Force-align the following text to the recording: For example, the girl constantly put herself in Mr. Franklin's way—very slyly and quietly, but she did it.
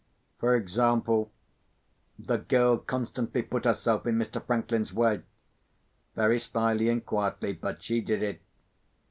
For 0.39 0.55
example, 0.55 1.31
the 2.17 2.39
girl 2.39 2.77
constantly 2.79 3.43
put 3.43 3.65
herself 3.65 4.07
in 4.07 4.17
Mr. 4.17 4.43
Franklin's 4.43 4.91
way—very 4.91 6.39
slyly 6.39 6.89
and 6.89 7.05
quietly, 7.05 7.53
but 7.53 7.83
she 7.83 8.01
did 8.01 8.23
it. 8.23 8.41